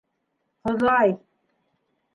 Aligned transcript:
«Хоҙай». 0.69 1.15